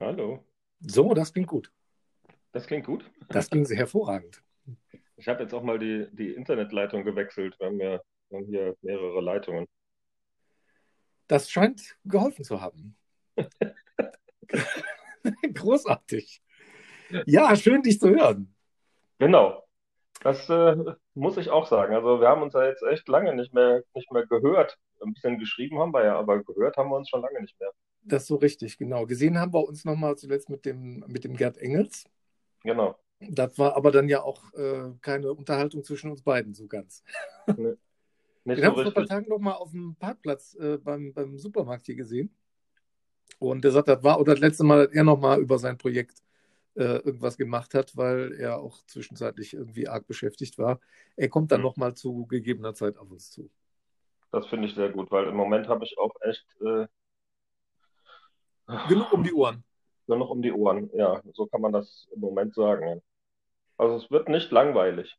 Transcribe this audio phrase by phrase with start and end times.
[0.00, 0.44] Hallo.
[0.80, 1.70] So, das klingt gut.
[2.52, 3.08] Das klingt gut.
[3.28, 4.42] Das klingt sehr hervorragend.
[5.16, 7.58] Ich habe jetzt auch mal die, die Internetleitung gewechselt.
[7.60, 8.00] Wir haben ja
[8.30, 9.66] wir haben hier mehrere Leitungen.
[11.26, 12.96] Das scheint geholfen zu haben.
[15.54, 16.40] Großartig.
[17.26, 18.54] Ja, schön, dich zu hören.
[19.18, 19.66] Genau.
[20.22, 20.76] Das äh,
[21.14, 21.94] muss ich auch sagen.
[21.94, 24.78] Also wir haben uns ja jetzt echt lange nicht mehr, nicht mehr gehört.
[25.00, 27.72] Ein bisschen geschrieben haben wir ja, aber gehört haben wir uns schon lange nicht mehr.
[28.02, 29.06] Das ist so richtig, genau.
[29.06, 32.04] Gesehen haben wir uns nochmal zuletzt mit dem, mit dem Gerd Engels.
[32.62, 32.98] Genau.
[33.20, 37.02] Das war aber dann ja auch äh, keine Unterhaltung zwischen uns beiden so ganz.
[37.46, 37.76] Nee,
[38.44, 41.38] Wir so haben uns vor ein paar Tagen nochmal auf dem Parkplatz äh, beim, beim
[41.38, 42.34] Supermarkt hier gesehen.
[43.38, 46.22] Und er sagt, das war oder das letzte Mal, dass er nochmal über sein Projekt
[46.76, 50.80] äh, irgendwas gemacht hat, weil er auch zwischenzeitlich irgendwie arg beschäftigt war.
[51.16, 51.66] Er kommt dann mhm.
[51.66, 53.50] nochmal zu gegebener Zeit auf uns zu.
[54.32, 56.86] Das finde ich sehr gut, weil im Moment habe ich auch echt äh,
[58.88, 59.64] genug um die Ohren.
[60.06, 63.02] Genug um die Ohren, ja, so kann man das im Moment sagen.
[63.76, 65.16] Also es wird nicht langweilig.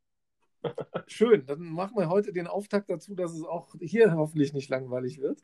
[1.08, 5.20] Schön, dann machen wir heute den Auftakt dazu, dass es auch hier hoffentlich nicht langweilig
[5.20, 5.40] wird.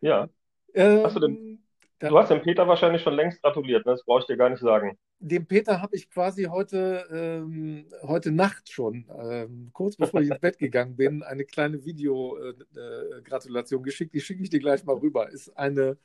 [0.00, 0.28] Ja.
[0.74, 1.62] Ähm, hast du denn
[2.08, 3.92] Du hast dem Peter wahrscheinlich schon längst gratuliert, ne?
[3.92, 4.96] das brauche ich dir gar nicht sagen.
[5.18, 10.40] Dem Peter habe ich quasi heute, ähm, heute Nacht schon, ähm, kurz bevor ich ins
[10.40, 14.14] Bett gegangen bin, eine kleine Video-Gratulation äh, äh geschickt.
[14.14, 15.28] Die schicke ich dir gleich mal rüber.
[15.28, 15.98] Ist eine,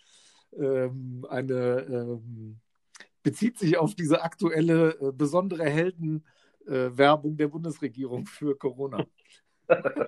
[0.53, 2.59] ähm, eine ähm,
[3.23, 9.05] bezieht sich auf diese aktuelle äh, besondere Heldenwerbung äh, der Bundesregierung für Corona.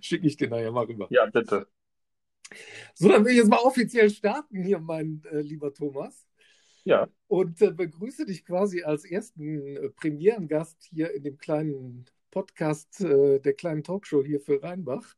[0.00, 1.06] schicke ich dir nachher mal rüber.
[1.10, 1.68] Ja, bitte.
[2.94, 6.26] So, dann will ich jetzt mal offiziell starten hier, mein äh, lieber Thomas.
[6.84, 7.08] Ja.
[7.28, 13.38] Und äh, begrüße dich quasi als ersten äh, Premierengast hier in dem kleinen Podcast äh,
[13.38, 15.14] der kleinen Talkshow hier für Rheinbach.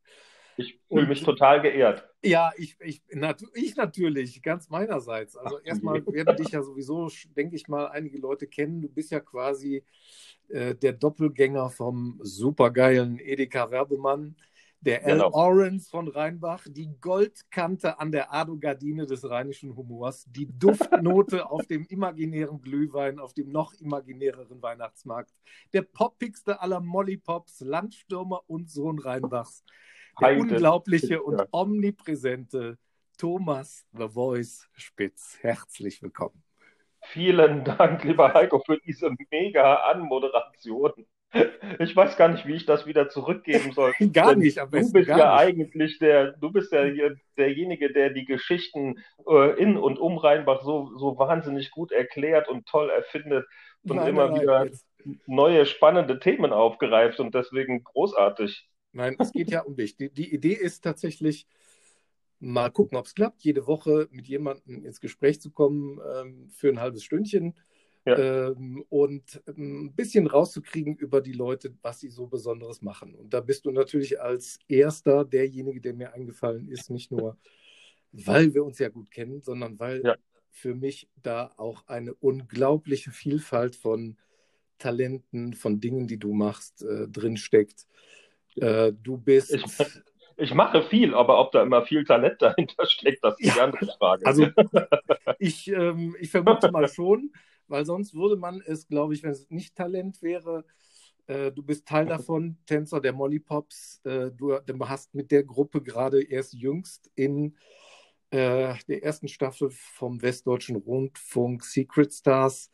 [0.57, 2.09] Ich fühle mich total geehrt.
[2.23, 5.37] Ja, ich, ich, nat ich natürlich, ganz meinerseits.
[5.37, 8.83] Also Ach, erstmal werden dich ja sowieso, denke ich mal, einige Leute kennen.
[8.83, 9.85] Du bist ja quasi
[10.49, 14.37] äh, der Doppelgänger vom supergeilen Edeka Werbemann
[14.85, 15.29] der genau.
[15.29, 15.31] L.
[15.33, 21.87] Orange von Rheinbach, die Goldkante an der Ado-Gardine des rheinischen Humors, die Duftnote auf dem
[21.87, 25.33] imaginären Glühwein, auf dem noch imaginäreren Weihnachtsmarkt,
[25.73, 29.65] der poppigste aller Mollypops, Landstürmer und Sohn Rheinbachs,
[30.21, 32.79] der unglaubliche und omnipräsente
[33.19, 35.39] Thomas The Voice Spitz.
[35.41, 36.43] Herzlich willkommen.
[37.07, 40.93] Vielen Dank, lieber Heiko, für diese mega Anmoderation.
[41.81, 43.93] Ich weiß gar nicht, wie ich das wieder zurückgeben soll.
[44.13, 44.93] Gar nicht, am besten.
[44.93, 49.77] Du bist ja eigentlich der, du bist ja hier derjenige, der die Geschichten äh, in
[49.77, 53.47] und um Rheinbach so, so wahnsinnig gut erklärt und toll erfindet
[53.83, 54.87] und nein, immer nein, wieder jetzt.
[55.27, 58.69] neue spannende Themen aufgreift und deswegen großartig.
[58.95, 59.97] Nein, es geht ja um dich.
[59.97, 61.47] Die, die Idee ist tatsächlich,
[62.41, 66.69] mal gucken, ob es klappt, jede Woche mit jemandem ins Gespräch zu kommen ähm, für
[66.69, 67.55] ein halbes Stündchen
[68.07, 68.51] ja.
[68.51, 73.15] ähm, und ähm, ein bisschen rauszukriegen über die Leute, was sie so Besonderes machen.
[73.15, 77.39] Und da bist du natürlich als erster derjenige, der mir eingefallen ist, nicht nur,
[78.13, 80.17] weil wir uns ja gut kennen, sondern weil ja.
[80.51, 84.17] für mich da auch eine unglaubliche Vielfalt von
[84.79, 87.87] Talenten, von Dingen, die du machst, äh, drinsteckt.
[88.57, 89.53] Äh, du bist.
[89.53, 89.65] Ich,
[90.37, 93.61] ich mache viel, aber ob da immer viel Talent dahinter steckt, das ist ja, die
[93.61, 94.27] andere Frage.
[94.27, 94.47] Also
[95.39, 97.31] ich, ähm, ich vermute mal schon
[97.69, 100.65] weil sonst würde man es, glaube ich, wenn es nicht Talent wäre,
[101.27, 105.83] äh, du bist Teil davon, Tänzer der Mollypops, äh, du, du, hast mit der Gruppe
[105.83, 107.57] gerade erst jüngst in
[108.31, 112.71] äh, der ersten Staffel vom Westdeutschen Rundfunk Secret Stars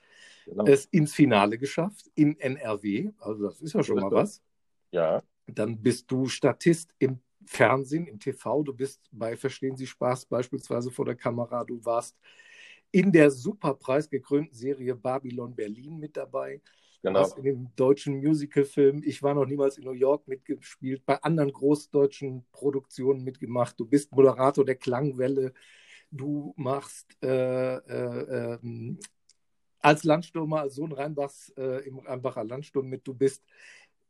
[0.46, 0.64] genau.
[0.66, 4.42] es ins Finale geschafft, in NRW, also das ist ja schon mal was.
[4.90, 5.22] Ja.
[5.54, 10.90] Dann bist du Statist im Fernsehen, im TV, du bist bei Verstehen Sie Spaß beispielsweise
[10.90, 12.16] vor der Kamera, du warst
[12.92, 16.60] in der super preisgekrönten Serie Babylon Berlin mit dabei.
[17.02, 17.20] Genau.
[17.20, 21.52] Hast in dem deutschen Musicalfilm Ich war noch niemals in New York mitgespielt, bei anderen
[21.52, 23.80] großdeutschen Produktionen mitgemacht.
[23.80, 25.54] Du bist Moderator der Klangwelle.
[26.10, 28.96] Du machst äh, äh, äh,
[29.78, 33.06] als Landstürmer, als Sohn Rheinbachs äh, im Rheinbacher Landsturm mit.
[33.06, 33.42] Du bist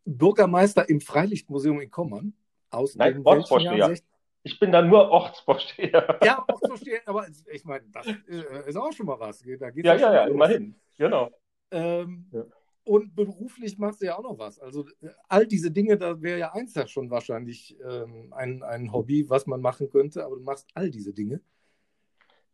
[0.04, 2.34] Bürgermeister im Freilichtmuseum in Kommern
[2.70, 3.94] aus Nein, Jahr
[4.42, 6.18] ich bin da nur Ortsvorsteher.
[6.24, 9.40] Ja, Ortsvorsteher, aber ich meine, das äh, ist auch schon mal was.
[9.58, 10.74] Da geht's ja, ja, ja, immerhin.
[10.96, 11.30] Genau.
[11.70, 12.44] Ähm, ja.
[12.84, 14.58] Und beruflich machst du ja auch noch was.
[14.58, 14.86] Also
[15.28, 19.46] all diese Dinge, da wäre ja eins ja schon wahrscheinlich ähm, ein, ein Hobby, was
[19.46, 21.40] man machen könnte, aber du machst all diese Dinge.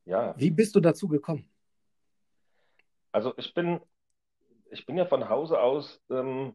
[0.05, 0.35] Ja.
[0.37, 1.49] Wie bist du dazu gekommen?
[3.13, 3.81] Also ich bin,
[4.71, 6.55] ich bin ja von Hause aus ähm,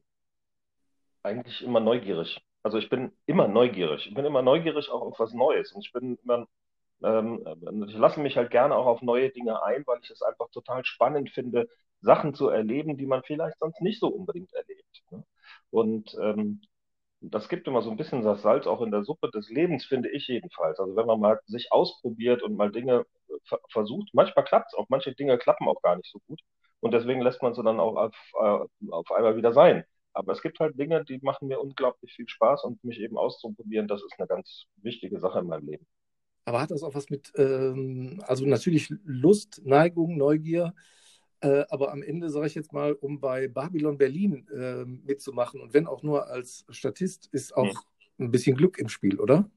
[1.24, 2.40] eigentlich immer neugierig.
[2.64, 4.08] Also ich bin immer neugierig.
[4.08, 5.72] Ich bin immer neugierig auch auf was Neues.
[5.74, 6.48] Und ich bin immer
[7.04, 7.44] ähm,
[7.88, 10.86] ich lasse mich halt gerne auch auf neue Dinge ein, weil ich es einfach total
[10.86, 11.68] spannend finde,
[12.02, 15.04] Sachen zu erleben, die man vielleicht sonst nicht so unbedingt erlebt.
[15.12, 15.24] Ne?
[15.72, 16.62] Und ähm,
[17.22, 20.10] das gibt immer so ein bisschen das Salz auch in der Suppe des Lebens, finde
[20.10, 20.80] ich jedenfalls.
[20.80, 24.88] Also wenn man mal sich ausprobiert und mal Dinge äh, versucht, manchmal klappt es auch,
[24.90, 26.42] manche Dinge klappen auch gar nicht so gut.
[26.80, 29.86] Und deswegen lässt man sie dann auch auf, äh, auf einmal wieder sein.
[30.14, 33.88] Aber es gibt halt Dinge, die machen mir unglaublich viel Spaß und mich eben auszuprobieren,
[33.88, 35.88] das ist eine ganz wichtige Sache in meinem Leben.
[36.46, 40.74] Aber hat das auch was mit, ähm, also natürlich Lust, Neigung, Neugier,
[41.42, 45.74] äh, aber am Ende sage ich jetzt mal, um bei Babylon Berlin äh, mitzumachen und
[45.74, 47.86] wenn auch nur als Statist, ist auch
[48.18, 48.26] hm.
[48.26, 49.50] ein bisschen Glück im Spiel, oder?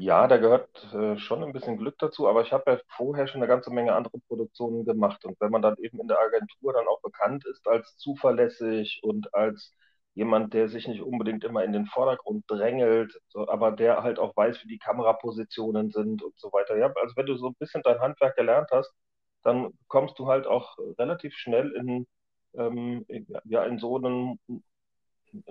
[0.00, 3.40] Ja, da gehört äh, schon ein bisschen Glück dazu, aber ich habe ja vorher schon
[3.42, 5.24] eine ganze Menge andere Produktionen gemacht.
[5.24, 9.34] Und wenn man dann eben in der Agentur dann auch bekannt ist als zuverlässig und
[9.34, 9.74] als
[10.14, 14.36] jemand, der sich nicht unbedingt immer in den Vordergrund drängelt, so, aber der halt auch
[14.36, 16.76] weiß, wie die Kamerapositionen sind und so weiter.
[16.76, 18.92] Ja, also wenn du so ein bisschen dein Handwerk gelernt hast,
[19.42, 22.06] dann kommst du halt auch relativ schnell in,
[22.54, 23.04] ähm,
[23.44, 24.38] ja, in so einen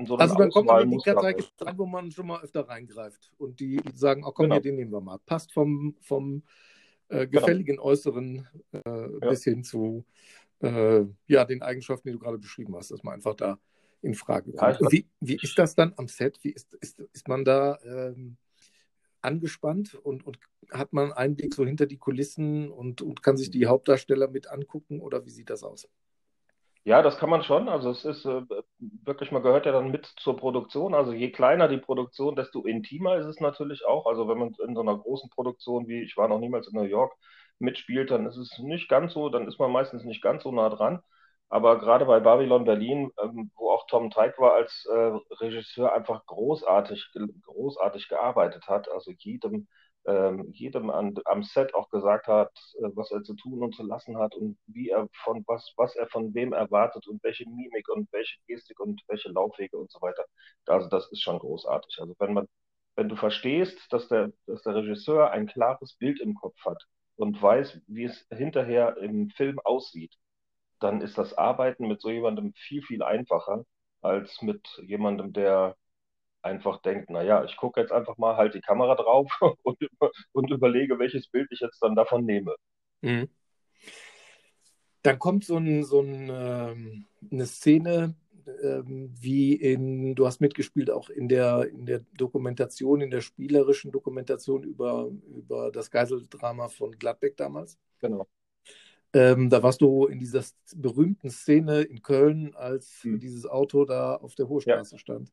[0.06, 3.32] so also dann kommt man in die Kartei rein, wo man schon mal öfter reingreift
[3.38, 4.56] und die sagen, oh komm, genau.
[4.56, 5.20] hier, den nehmen wir mal.
[5.20, 6.44] Passt vom, vom
[7.10, 7.42] äh, genau.
[7.42, 7.84] gefälligen genau.
[7.84, 9.30] Äußeren äh, ja.
[9.30, 10.06] bis hin zu
[10.60, 13.60] äh, ja, den Eigenschaften, die du gerade beschrieben hast, dass man einfach da
[14.02, 14.80] in Frage kommt.
[14.82, 16.40] Ja, wie, wie ist das dann am Set?
[16.44, 18.38] Wie ist, ist, ist man da ähm,
[19.22, 20.40] angespannt und, und
[20.72, 25.00] hat man Einblick so hinter die Kulissen und, und kann sich die Hauptdarsteller mit angucken
[25.00, 25.88] oder wie sieht das aus?
[26.88, 27.68] Ja, das kann man schon.
[27.68, 28.42] Also es ist äh,
[28.80, 30.94] wirklich, man gehört ja dann mit zur Produktion.
[30.96, 34.06] Also je kleiner die Produktion, desto intimer ist es natürlich auch.
[34.06, 36.84] Also wenn man in so einer großen Produktion wie ich war noch niemals in New
[36.88, 37.14] York
[37.60, 40.70] mitspielt, dann ist es nicht ganz so, dann ist man meistens nicht ganz so nah
[40.70, 41.02] dran.
[41.50, 45.12] Aber gerade bei Babylon Berlin, ähm, wo auch Tom Teig war als äh,
[45.42, 47.06] Regisseur, einfach großartig,
[47.46, 48.90] großartig gearbeitet hat.
[48.90, 49.68] Also jedem
[50.08, 53.84] ähm, jedem an, am Set auch gesagt hat, äh, was er zu tun und zu
[53.84, 57.90] lassen hat und wie er von was, was er von wem erwartet und welche Mimik
[57.90, 60.26] und welche Gestik und welche Laufwege und so weiter.
[60.66, 61.98] Also das ist schon großartig.
[62.00, 62.48] Also wenn man,
[62.96, 66.82] wenn du verstehst, dass der, dass der Regisseur ein klares Bild im Kopf hat
[67.18, 70.16] und weiß, wie es hinterher im Film aussieht,
[70.80, 73.66] dann ist das Arbeiten mit so jemandem viel, viel einfacher
[74.02, 75.76] als mit jemandem, der
[76.48, 79.32] einfach denkt, naja, ich gucke jetzt einfach mal halt die Kamera drauf
[79.64, 79.78] und,
[80.32, 82.56] und überlege, welches Bild ich jetzt dann davon nehme.
[83.02, 83.30] Mhm.
[85.04, 88.16] Dann kommt so, ein, so ein, ähm, eine Szene,
[88.64, 93.92] ähm, wie in, du hast mitgespielt auch in der, in der Dokumentation, in der spielerischen
[93.92, 97.78] Dokumentation über, über das Geiseldrama von Gladbeck damals.
[98.00, 98.28] Genau.
[99.14, 100.44] Ähm, da warst du in dieser
[100.76, 103.20] berühmten Szene in Köln, als hm.
[103.20, 105.00] dieses Auto da auf der Hochstraße ja.
[105.00, 105.32] stand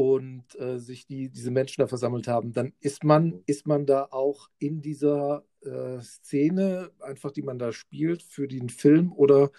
[0.00, 4.08] und äh, sich die, diese Menschen da versammelt haben, dann ist man, ist man da
[4.10, 9.50] auch in dieser äh, Szene, einfach die man da spielt für den Film oder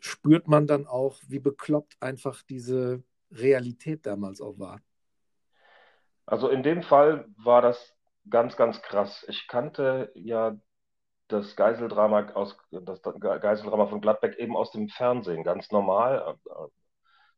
[0.00, 4.80] spürt man dann auch, wie bekloppt einfach diese Realität damals auch war?
[6.26, 7.94] Also in dem Fall war das
[8.28, 9.24] ganz, ganz krass.
[9.28, 10.58] Ich kannte ja
[11.28, 16.36] das Geiseldrama aus das Geiseldrama von Gladbeck eben aus dem Fernsehen, ganz normal.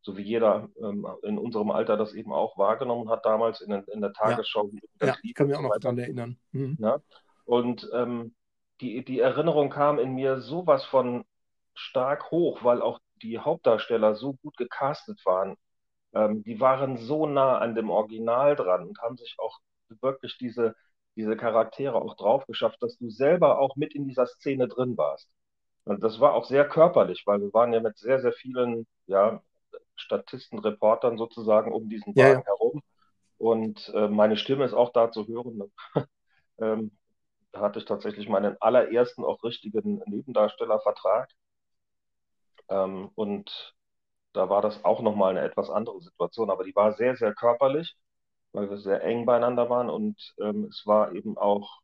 [0.05, 4.03] So wie jeder ähm, in unserem Alter das eben auch wahrgenommen hat damals in, in
[4.03, 4.69] der Tagesschau.
[5.01, 6.37] Ja, ja ich kann mich auch noch daran erinnern.
[6.53, 6.77] Mhm.
[6.79, 6.99] Ja?
[7.47, 8.35] Und ähm,
[8.83, 11.25] die, die Erinnerung kam in mir sowas von
[11.73, 15.57] stark hoch, weil auch die Hauptdarsteller so gut gecastet waren.
[16.13, 19.59] Ähm, die waren so nah an dem Original dran und haben sich auch
[20.03, 20.75] wirklich diese,
[21.17, 25.31] diese Charaktere auch drauf geschafft, dass du selber auch mit in dieser Szene drin warst.
[25.85, 29.43] Und das war auch sehr körperlich, weil wir waren ja mit sehr, sehr vielen ja,
[29.97, 32.47] Statisten, Reportern sozusagen um diesen Wagen ja.
[32.47, 32.83] herum.
[33.39, 35.73] Und äh, meine Stimme ist auch da zu hören.
[36.59, 36.93] ähm,
[37.53, 41.31] da hatte ich tatsächlich meinen allerersten auch richtigen Nebendarstellervertrag.
[42.69, 43.75] Ähm, und
[44.33, 47.97] da war das auch nochmal eine etwas andere Situation, aber die war sehr, sehr körperlich,
[48.53, 51.81] weil wir sehr eng beieinander waren und ähm, es war eben auch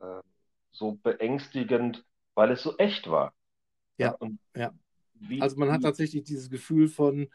[0.00, 0.22] äh,
[0.70, 2.04] so beängstigend,
[2.34, 3.32] weil es so echt war.
[3.96, 4.72] Ja, und ja.
[5.20, 7.28] Wie, also man hat tatsächlich dieses Gefühl von,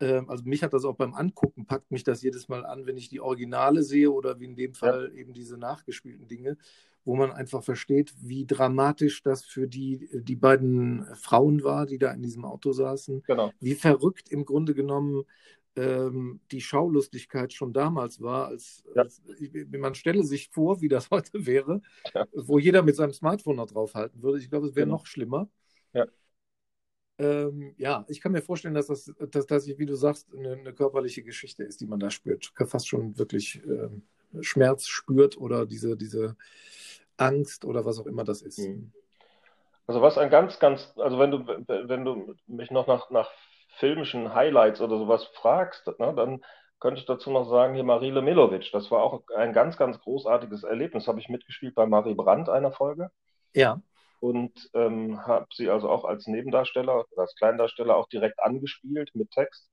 [0.00, 2.96] äh, also mich hat das auch beim Angucken, packt mich das jedes Mal an, wenn
[2.96, 5.20] ich die Originale sehe oder wie in dem Fall ja.
[5.20, 6.56] eben diese nachgespielten Dinge,
[7.04, 12.12] wo man einfach versteht, wie dramatisch das für die, die beiden Frauen war, die da
[12.12, 13.22] in diesem Auto saßen.
[13.22, 13.52] Genau.
[13.60, 15.24] Wie verrückt im Grunde genommen
[15.76, 19.02] ähm, die Schaulustigkeit schon damals war, als, ja.
[19.02, 19.22] als,
[19.70, 21.80] man stelle sich vor, wie das heute wäre,
[22.14, 22.26] ja.
[22.34, 24.38] wo jeder mit seinem Smartphone noch draufhalten würde.
[24.38, 24.98] Ich glaube, es wäre genau.
[24.98, 25.48] noch schlimmer.
[25.92, 26.06] Ja.
[27.20, 30.72] Ähm, ja, ich kann mir vorstellen, dass das, dass, dass wie du sagst, eine, eine,
[30.72, 32.50] körperliche Geschichte ist, die man da spürt.
[32.64, 34.04] Fast schon wirklich ähm,
[34.40, 36.36] Schmerz spürt oder diese, diese
[37.18, 38.58] Angst oder was auch immer das ist.
[38.60, 38.92] Mhm.
[39.86, 43.30] Also was ein ganz, ganz, also wenn du, wenn du mich noch nach, nach
[43.76, 46.42] filmischen Highlights oder sowas fragst, ne, dann
[46.78, 50.62] könnte ich dazu noch sagen, hier Marile Milovic, das war auch ein ganz, ganz großartiges
[50.62, 51.06] Erlebnis.
[51.06, 53.10] Habe ich mitgespielt bei Marie Brandt einer Folge.
[53.52, 53.82] Ja.
[54.20, 59.30] Und ähm, habe sie also auch als Nebendarsteller oder als Kleindarsteller auch direkt angespielt mit
[59.30, 59.68] Text.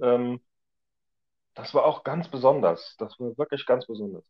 [0.00, 0.40] Ähm,
[1.54, 2.94] das war auch ganz besonders.
[2.98, 4.24] Das war wirklich ganz besonders.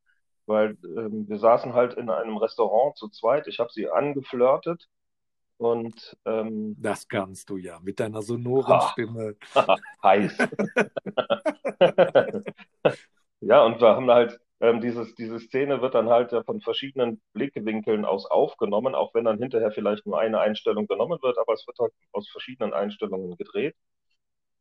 [0.47, 3.47] Weil ähm, wir saßen halt in einem Restaurant zu zweit.
[3.47, 4.89] Ich habe sie angeflirtet
[5.59, 9.37] und ähm, das kannst du ja mit deiner sonoren ha, Stimme.
[10.03, 10.39] heiß.
[13.41, 18.05] ja, und wir haben halt ähm, dieses, diese Szene wird dann halt von verschiedenen Blickwinkeln
[18.05, 21.79] aus aufgenommen, auch wenn dann hinterher vielleicht nur eine Einstellung genommen wird, aber es wird
[21.79, 23.77] halt aus verschiedenen Einstellungen gedreht.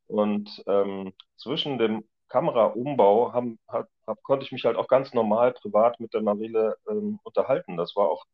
[0.08, 5.54] Und ähm, zwischen dem Kameraumbau haben, hat, hab, konnte ich mich halt auch ganz normal
[5.54, 7.78] privat mit der Marile ähm, unterhalten.
[7.78, 8.26] Das war auch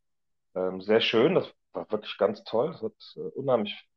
[0.56, 1.36] ähm, sehr schön.
[1.36, 2.72] Das war wirklich ganz toll.
[2.72, 3.88] Das hat äh, unheimlich,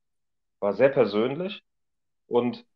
[0.61, 1.63] war sehr persönlich.
[2.29, 2.67] Und,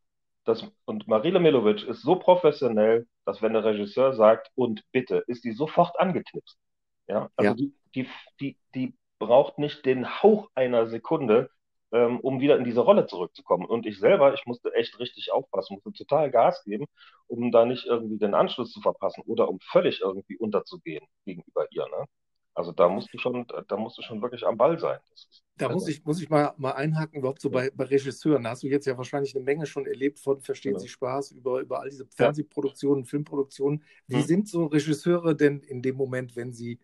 [0.51, 5.45] das, und Marile Milovic ist so professionell, dass wenn der Regisseur sagt, und bitte, ist
[5.45, 6.59] die sofort angeknipst.
[7.07, 7.55] Ja, also ja.
[7.55, 8.09] Die, die,
[8.41, 11.51] die, die braucht nicht den Hauch einer Sekunde,
[11.93, 13.67] ähm, um wieder in diese Rolle zurückzukommen.
[13.67, 16.87] Und ich selber, ich musste echt richtig aufpassen, musste total Gas geben,
[17.27, 21.87] um da nicht irgendwie den Anschluss zu verpassen oder um völlig irgendwie unterzugehen gegenüber ihr.
[21.89, 22.07] Ne?
[22.55, 25.01] Also da musst du schon, da musst du schon wirklich am Ball sein.
[25.61, 28.45] Da also, muss ich, muss ich mal, mal einhaken, überhaupt so bei, bei Regisseuren.
[28.45, 30.79] Da hast du jetzt ja wahrscheinlich eine Menge schon erlebt von Verstehen ja.
[30.79, 33.83] Sie Spaß über, über all diese Fernsehproduktionen, Filmproduktionen.
[34.07, 34.23] Wie hm.
[34.23, 36.79] sind so Regisseure denn in dem Moment, wenn sie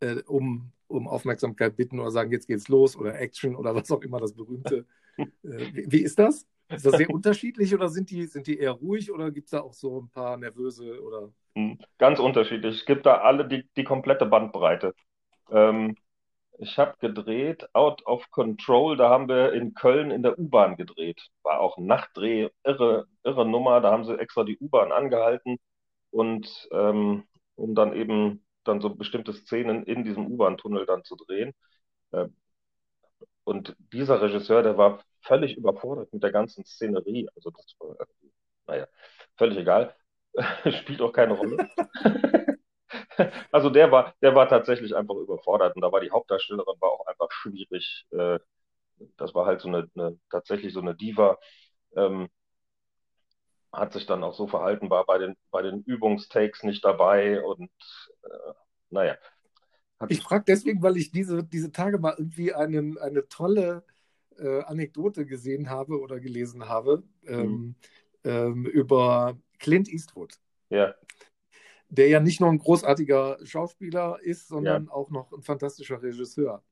[0.00, 4.00] äh, um, um Aufmerksamkeit bitten oder sagen, jetzt geht's los oder Action oder was auch
[4.00, 4.86] immer das berühmte.
[5.18, 6.46] äh, wie, wie, ist das?
[6.70, 9.60] Ist das sehr unterschiedlich oder sind die, sind die eher ruhig oder gibt es da
[9.60, 11.30] auch so ein paar nervöse oder?
[11.54, 12.78] Hm, ganz unterschiedlich.
[12.78, 14.94] Es gibt da alle die, die komplette Bandbreite.
[15.50, 15.96] Ähm,
[16.62, 21.20] ich habe gedreht, Out of Control, da haben wir in Köln in der U-Bahn gedreht.
[21.42, 25.58] War auch ein Nachtdreh, irre, irre Nummer, da haben sie extra die U-Bahn angehalten
[26.10, 27.24] und ähm,
[27.56, 31.52] um dann eben dann so bestimmte Szenen in diesem U-Bahn-Tunnel dann zu drehen.
[32.12, 32.28] Äh,
[33.44, 37.28] und dieser Regisseur, der war völlig überfordert mit der ganzen Szenerie.
[37.34, 37.96] Also das war,
[38.66, 38.86] naja,
[39.36, 39.94] völlig egal.
[40.80, 41.68] Spielt auch keine Rolle.
[43.52, 47.06] also der war, der war tatsächlich einfach überfordert und da war die Hauptdarstellerin war auch
[47.06, 48.06] einfach schwierig.
[48.10, 48.38] Äh,
[49.16, 51.38] das war halt so eine, eine tatsächlich so eine Diva.
[51.96, 52.28] Ähm,
[53.72, 57.70] hat sich dann auch so verhalten, war bei den, bei den Übungstakes nicht dabei und
[58.22, 58.52] äh,
[58.90, 59.16] naja.
[60.08, 63.84] Ich frage deswegen, weil ich diese, diese Tage mal irgendwie einen, eine tolle
[64.36, 67.74] äh, Anekdote gesehen habe oder gelesen habe ähm, mhm.
[68.24, 70.38] ähm, über Clint Eastwood.
[70.68, 70.94] Ja
[71.92, 74.90] der ja nicht nur ein großartiger Schauspieler ist, sondern ja.
[74.90, 76.62] auch noch ein fantastischer Regisseur.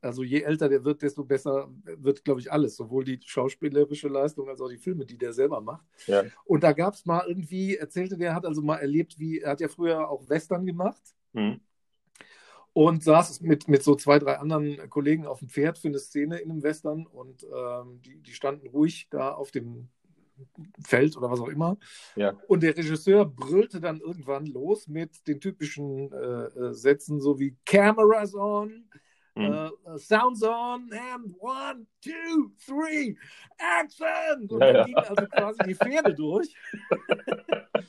[0.00, 4.48] Also je älter der wird, desto besser wird, glaube ich, alles, sowohl die schauspielerische Leistung
[4.48, 5.84] als auch die Filme, die der selber macht.
[6.06, 6.24] Ja.
[6.46, 9.60] Und da gab es mal irgendwie, erzählte der, hat also mal erlebt, wie, er hat
[9.60, 11.02] ja früher auch Western gemacht.
[11.34, 11.60] Mhm.
[12.72, 16.38] Und saß mit, mit so zwei, drei anderen Kollegen auf dem Pferd für eine Szene
[16.38, 19.88] in einem Western und ähm, die, die standen ruhig da auf dem
[20.84, 21.78] Feld oder was auch immer.
[22.16, 22.34] Ja.
[22.48, 27.56] Und der Regisseur brüllte dann irgendwann los mit den typischen äh, äh Sätzen, so wie
[27.64, 28.88] Cameras on,
[29.34, 29.70] mhm.
[29.86, 33.16] uh, Sounds on, and one, two, three,
[33.58, 34.48] Action!
[34.48, 36.54] Und ja, dann ging also quasi die Pferde durch.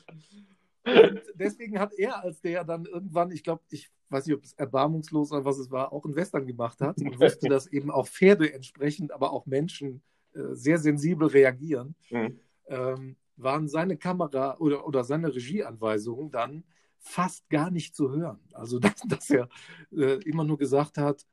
[0.84, 4.52] Und deswegen hat er, als der dann irgendwann, ich glaube, ich weiß nicht, ob es
[4.54, 8.08] erbarmungslos oder was es war, auch einen Western gemacht hat und wusste, dass eben auch
[8.08, 12.40] Pferde entsprechend, aber auch Menschen äh, sehr sensibel reagieren, mhm.
[12.66, 16.64] ähm, waren seine Kamera oder, oder seine Regieanweisungen dann
[16.98, 18.40] fast gar nicht zu hören.
[18.52, 19.48] Also, dass, dass er
[19.92, 21.26] äh, immer nur gesagt hat,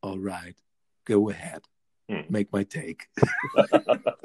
[0.00, 0.56] all right,
[1.04, 1.62] go ahead,
[2.08, 2.24] mhm.
[2.28, 3.06] make my take.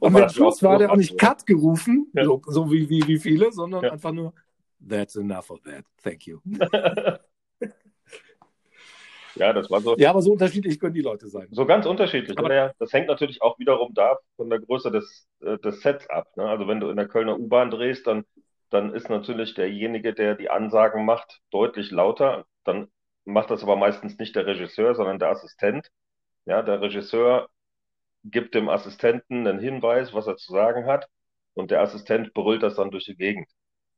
[0.00, 2.24] Und am Schluss war der auch nicht Cut gerufen, ja.
[2.24, 3.92] so, so, wie, wie, wie viele, sondern ja.
[3.92, 4.32] einfach nur,
[4.86, 6.40] that's enough of that, thank you.
[9.36, 9.96] Ja, das war so.
[9.96, 11.48] Ja, aber so unterschiedlich können die Leute sein.
[11.50, 12.38] So ganz unterschiedlich.
[12.38, 16.08] Aber ja, das hängt natürlich auch wiederum da von der Größe des, äh, des Sets
[16.08, 16.28] ab.
[16.36, 16.44] Ne?
[16.44, 18.24] Also wenn du in der Kölner U-Bahn drehst, dann,
[18.70, 22.44] dann ist natürlich derjenige, der die Ansagen macht, deutlich lauter.
[22.64, 22.88] Dann
[23.24, 25.88] macht das aber meistens nicht der Regisseur, sondern der Assistent.
[26.46, 27.48] Ja, der Regisseur
[28.24, 31.08] gibt dem Assistenten einen Hinweis, was er zu sagen hat,
[31.54, 33.48] und der Assistent brüllt das dann durch die Gegend.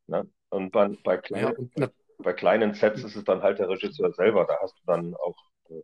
[0.06, 0.28] Ne?
[0.50, 1.88] Und bei, bei, kleinen, ja,
[2.18, 4.44] bei kleinen Sets ist es dann halt der Regisseur selber.
[4.46, 5.36] Da hast du dann auch,
[5.70, 5.82] äh,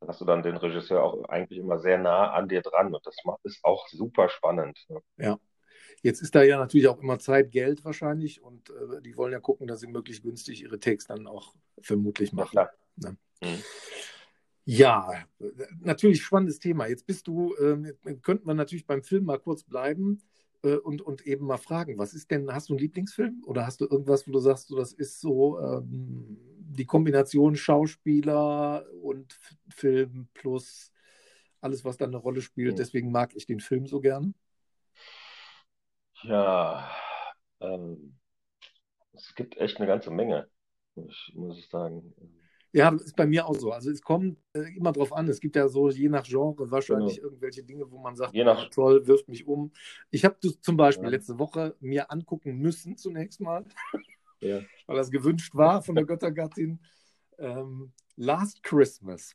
[0.00, 3.04] da hast du dann den Regisseur auch eigentlich immer sehr nah an dir dran und
[3.06, 4.78] das macht, ist auch super spannend.
[4.88, 5.00] Ne?
[5.16, 5.38] Ja.
[6.02, 9.40] Jetzt ist da ja natürlich auch immer Zeit, Geld wahrscheinlich und äh, die wollen ja
[9.40, 12.54] gucken, dass sie möglichst günstig ihre Takes dann auch vermutlich machen.
[12.54, 13.16] Ja, ne?
[13.42, 13.62] mhm.
[14.64, 15.24] ja,
[15.80, 16.86] natürlich spannendes Thema.
[16.86, 20.22] Jetzt bist du, äh, könnten wir natürlich beim Film mal kurz bleiben
[20.62, 23.80] äh, und, und eben mal fragen, was ist denn, hast du einen Lieblingsfilm oder hast
[23.80, 26.38] du irgendwas, wo du sagst, so, das ist so ähm,
[26.70, 29.38] die Kombination Schauspieler und
[29.68, 30.92] Film plus
[31.60, 32.74] alles, was da eine Rolle spielt.
[32.74, 32.76] Mhm.
[32.76, 34.34] Deswegen mag ich den Film so gern.
[36.22, 36.90] Ja,
[37.60, 38.16] ähm,
[39.12, 40.48] es gibt echt eine ganze Menge,
[40.94, 42.14] muss, muss ich sagen.
[42.72, 43.72] Ja, ist bei mir auch so.
[43.72, 45.26] Also es kommt äh, immer drauf an.
[45.28, 47.28] Es gibt ja so je nach Genre wahrscheinlich genau.
[47.28, 48.68] irgendwelche Dinge, wo man sagt, je nach...
[48.70, 49.72] toll, wirft mich um.
[50.10, 51.10] Ich habe zum Beispiel ja.
[51.10, 53.64] letzte Woche mir angucken müssen zunächst mal,
[54.40, 54.60] ja.
[54.86, 56.80] weil das gewünscht war von der Göttergattin.
[57.38, 59.34] Ähm, Last Christmas.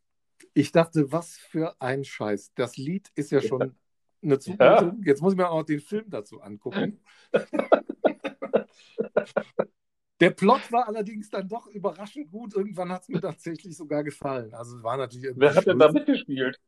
[0.54, 2.54] Ich dachte, was für ein Scheiß.
[2.54, 3.74] Das Lied ist ja schon
[4.22, 4.68] eine Zumutung.
[4.68, 4.96] Ja.
[5.06, 7.00] Jetzt muss ich mir auch noch den Film dazu angucken.
[10.20, 12.54] Der Plot war allerdings dann doch überraschend gut.
[12.54, 14.54] Irgendwann hat es mir tatsächlich sogar gefallen.
[14.54, 15.32] Also war natürlich.
[15.36, 16.60] Wer hat denn da mitgespielt?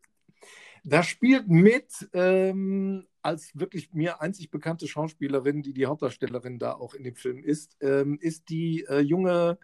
[0.83, 6.93] Da spielt mit ähm, als wirklich mir einzig bekannte Schauspielerin, die die Hauptdarstellerin da auch
[6.93, 9.57] in dem Film ist, ähm, ist die äh, junge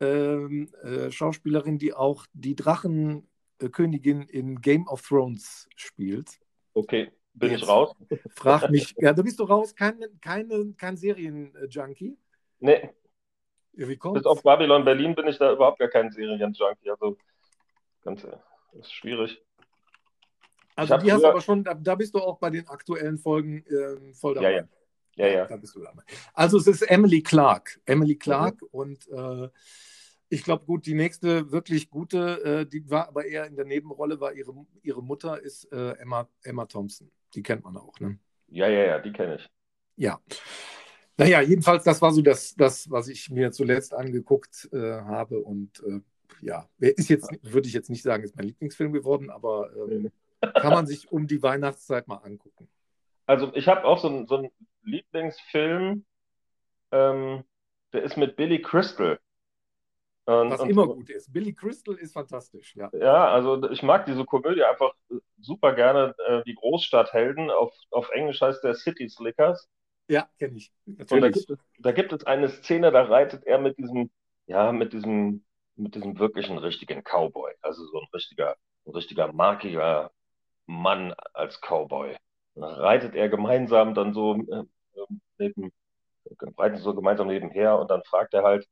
[0.00, 6.40] ähm, äh, Schauspielerin, die auch die Drachenkönigin in Game of Thrones spielt.
[6.72, 7.94] Okay, bin Jetzt ich raus?
[8.34, 12.16] Frag mich, ja, da bist du raus, kein, keine, kein Serien-Junkie?
[12.60, 12.90] Nee.
[13.72, 16.90] Ja, wie kommt Bis auf Babylon Berlin bin ich da überhaupt gar kein Serien-Junkie.
[16.90, 17.16] Also,
[18.02, 18.40] ganz, das
[18.72, 19.40] ist schwierig.
[20.74, 23.64] Also, die hast du aber schon, da, da, bist du auch bei den aktuellen Folgen
[23.66, 24.50] äh, voll dabei.
[24.52, 24.68] Ja, ja.
[25.16, 25.46] Ja, ja.
[25.46, 26.02] Da bist du dabei.
[26.34, 27.80] Also, es ist Emily Clark.
[27.86, 28.68] Emily Clark mhm.
[28.70, 29.48] und äh,
[30.28, 34.20] ich glaube, gut, die nächste wirklich gute, äh, die war aber eher in der Nebenrolle,
[34.20, 37.10] war ihre, ihre Mutter ist äh, Emma, Emma Thompson.
[37.34, 38.18] Die kennt man auch, ne?
[38.48, 39.48] Ja, ja, ja, die kenne ich.
[39.96, 40.20] Ja.
[41.18, 45.40] Naja, jedenfalls, das war so das, das was ich mir zuletzt angeguckt äh, habe.
[45.40, 46.00] Und äh,
[46.40, 50.72] ja, ist jetzt, würde ich jetzt nicht sagen, ist mein Lieblingsfilm geworden, aber ähm, kann
[50.72, 52.68] man sich um die Weihnachtszeit mal angucken.
[53.26, 54.50] Also ich habe auch so, so einen
[54.84, 56.04] Lieblingsfilm,
[56.92, 57.44] ähm,
[57.92, 59.18] der ist mit Billy Crystal.
[60.26, 61.32] Und, Was und, immer gut ist.
[61.32, 62.90] Billy Crystal ist fantastisch, ja.
[62.92, 64.94] Ja, also ich mag diese Komödie einfach
[65.40, 66.14] super gerne.
[66.28, 69.68] Äh, die Großstadthelden, auf, auf Englisch heißt der City Slickers.
[70.08, 70.72] Ja, kenne ich.
[70.86, 74.10] Und da gibt, es, da gibt es eine Szene, da reitet er mit diesem,
[74.46, 75.44] ja, mit diesem,
[75.76, 77.52] mit diesem wirklichen richtigen Cowboy.
[77.60, 80.10] Also so ein richtiger, ein richtiger markiger
[80.66, 82.16] Mann als Cowboy.
[82.54, 84.64] Da reitet er gemeinsam dann so äh,
[85.38, 85.72] neben,
[86.56, 88.66] reiten so gemeinsam nebenher und dann fragt er halt,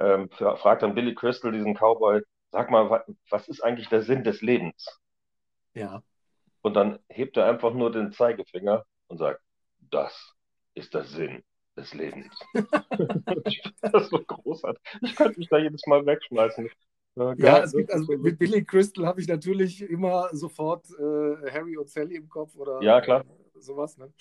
[0.00, 2.20] ähm, fragt dann Billy Crystal diesen Cowboy,
[2.50, 5.00] sag mal, was ist eigentlich der Sinn des Lebens?
[5.74, 6.02] Ja.
[6.62, 9.40] Und dann hebt er einfach nur den Zeigefinger und sagt,
[9.90, 10.34] das
[10.74, 11.42] ist der Sinn
[11.76, 12.34] des Lebens.
[13.80, 14.82] das ist so großartig.
[15.02, 16.68] Ich könnte mich da jedes Mal wegschmeißen.
[17.16, 21.76] Ja, ja es gibt, also mit Billy Crystal habe ich natürlich immer sofort äh, Harry
[21.76, 23.24] und Sally im Kopf oder ja, klar.
[23.24, 23.96] Äh, sowas.
[23.98, 24.12] Ne?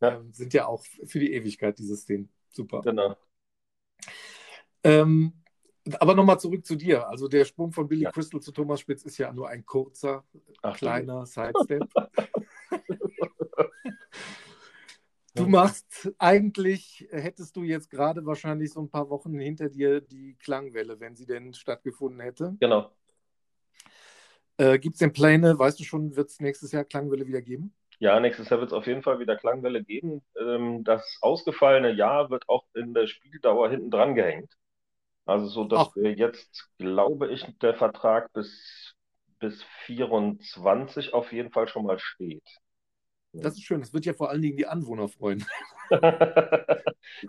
[0.00, 0.16] Ja.
[0.16, 2.28] Ähm, sind ja auch für die Ewigkeit diese Szenen.
[2.50, 2.80] Super.
[2.82, 3.16] Genau.
[4.82, 5.32] Ähm,
[6.00, 7.08] aber nochmal zurück zu dir.
[7.08, 8.10] Also der Sprung von Billy ja.
[8.10, 10.24] Crystal zu Thomas Spitz ist ja nur ein kurzer,
[10.62, 11.84] Ach, kleiner Sidestep.
[15.36, 20.34] du machst eigentlich, hättest du jetzt gerade wahrscheinlich so ein paar Wochen hinter dir die
[20.38, 22.56] Klangwelle, wenn sie denn stattgefunden hätte.
[22.60, 22.92] Genau.
[24.58, 27.74] Äh, Gibt es denn Pläne, weißt du schon, wird es nächstes Jahr Klangwelle wieder geben?
[27.98, 30.22] Ja, nächstes Jahr wird es auf jeden Fall wieder Klangwelle geben.
[30.38, 34.52] Ähm, das ausgefallene Jahr wird auch in der Spieldauer hinten dran gehängt.
[35.26, 35.96] Also so, dass Ach.
[35.96, 38.94] wir jetzt, glaube ich, der Vertrag bis,
[39.40, 42.44] bis 24 auf jeden Fall schon mal steht.
[43.42, 43.80] Das ist schön.
[43.80, 45.44] Das wird ja vor allen Dingen die Anwohner freuen.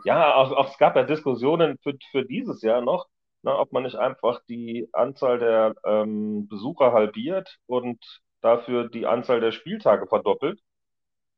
[0.06, 3.08] ja, auch, auch, es gab ja Diskussionen für, für dieses Jahr noch,
[3.43, 8.04] na, ne, ob man nicht einfach die Anzahl der ähm, Besucher halbiert und
[8.41, 10.60] dafür die Anzahl der Spieltage verdoppelt.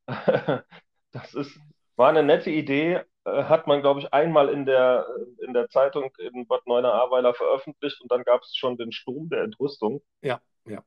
[1.11, 1.59] das ist,
[1.95, 5.07] war eine nette Idee, äh, hat man, glaube ich, einmal in der,
[5.45, 9.43] in der Zeitung in Bad Neuenahr-Ahrweiler veröffentlicht und dann gab es schon den Sturm der
[9.43, 10.01] Entrüstung.
[10.21, 10.83] Ja, ja.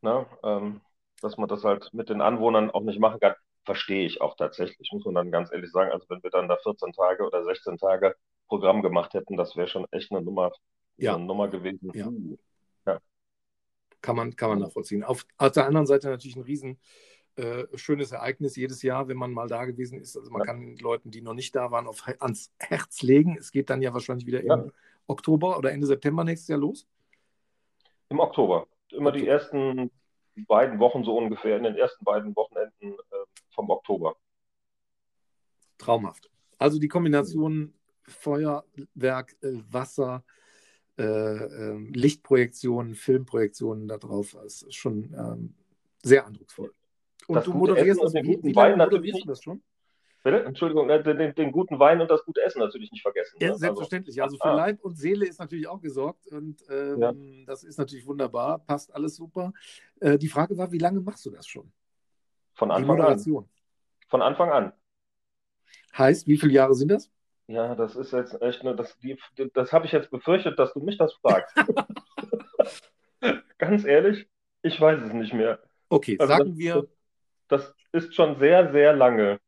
[0.00, 0.80] Na, ähm,
[1.24, 3.34] dass man das halt mit den Anwohnern auch nicht machen kann,
[3.64, 5.90] verstehe ich auch tatsächlich, muss man dann ganz ehrlich sagen.
[5.90, 8.14] Also wenn wir dann da 14 Tage oder 16 Tage
[8.46, 10.52] Programm gemacht hätten, das wäre schon echt eine Nummer,
[10.98, 11.14] ja.
[11.14, 11.90] eine Nummer gewesen.
[11.94, 12.10] Ja.
[12.86, 13.00] ja.
[14.02, 15.02] Kann man, kann man nachvollziehen.
[15.02, 16.78] Auf, auf der anderen Seite natürlich ein riesen
[17.36, 20.16] äh, schönes Ereignis jedes Jahr, wenn man mal da gewesen ist.
[20.16, 20.46] Also man ja.
[20.46, 23.36] kann Leuten, die noch nicht da waren, auf, ans Herz legen.
[23.38, 24.70] Es geht dann ja wahrscheinlich wieder im
[25.06, 26.86] Oktober oder Ende September nächstes Jahr los.
[28.10, 28.66] Im Oktober.
[28.92, 29.20] Immer okay.
[29.20, 29.90] die ersten
[30.42, 34.16] beiden Wochen so ungefähr, in den ersten beiden Wochenenden äh, vom Oktober.
[35.78, 36.30] Traumhaft.
[36.58, 40.24] Also die Kombination Feuerwerk, äh, Wasser,
[40.98, 45.54] äh, äh, Lichtprojektionen, Filmprojektionen darauf ist schon ähm,
[46.02, 46.72] sehr eindrucksvoll.
[47.26, 49.28] Und das du moderierst das, den guten Wein natürlich nicht.
[49.28, 49.62] das schon?
[50.24, 50.42] Bitte?
[50.42, 53.36] Entschuldigung, äh, den, den, guten Wein und das gute Essen natürlich nicht vergessen.
[53.40, 53.56] Ja, ne?
[53.56, 54.22] selbstverständlich.
[54.22, 54.54] Also für ah.
[54.54, 57.12] Leib und Seele ist natürlich auch gesorgt und ähm, ja.
[57.44, 59.52] das ist natürlich wunderbar, passt alles super.
[60.00, 61.70] Äh, die Frage war, wie lange machst du das schon?
[62.54, 63.22] Von Anfang an.
[64.08, 64.72] Von Anfang an.
[65.98, 67.10] Heißt, wie viele Jahre sind das?
[67.46, 68.96] Ja, das ist jetzt echt nur, das,
[69.52, 71.54] das habe ich jetzt befürchtet, dass du mich das fragst.
[73.58, 74.26] Ganz ehrlich,
[74.62, 75.58] ich weiß es nicht mehr.
[75.90, 76.88] Okay, also sagen das, wir.
[77.48, 79.38] Das ist schon sehr, sehr lange.